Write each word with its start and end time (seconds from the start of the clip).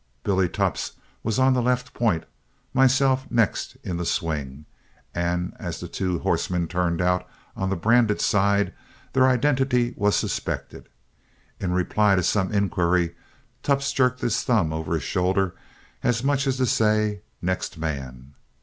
Billy 0.23 0.49
Tupps 0.49 0.93
was 1.21 1.37
on 1.37 1.53
the 1.53 1.61
left 1.61 1.93
point, 1.93 2.23
myself 2.73 3.27
next 3.29 3.77
in 3.83 3.97
the 3.97 4.03
swing; 4.03 4.65
and 5.13 5.53
as 5.59 5.79
the 5.79 5.87
two 5.87 6.17
horsemen 6.17 6.67
turned 6.67 7.03
out 7.03 7.29
on 7.55 7.69
the 7.69 7.75
branded 7.75 8.19
side, 8.19 8.73
their 9.13 9.27
identity 9.27 9.93
was 9.95 10.15
suspected. 10.15 10.89
In 11.59 11.71
reply 11.71 12.15
to 12.15 12.23
some 12.23 12.51
inquiry, 12.51 13.13
Tupps 13.61 13.93
jerked 13.93 14.21
his 14.21 14.41
thumb 14.41 14.73
over 14.73 14.95
his 14.95 15.03
shoulder 15.03 15.53
as 16.01 16.23
much 16.23 16.47
as 16.47 16.57
to 16.57 16.65
say, 16.65 17.21
"Next 17.39 17.77
man." 17.77 18.33